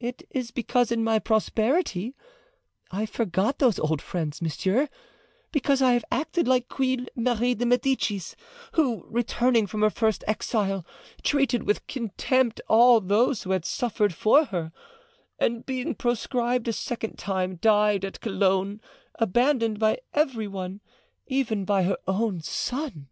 [0.00, 2.16] "It is because in my prosperity
[2.90, 4.88] I forgot those old friends, monsieur;
[5.52, 8.34] because I have acted like Queen Marie de Medicis,
[8.72, 10.84] who, returning from her first exile,
[11.22, 14.72] treated with contempt all those who had suffered for her
[15.38, 18.80] and, being proscribed a second time, died at Cologne
[19.20, 20.80] abandoned by every one,
[21.28, 23.06] even by her own son."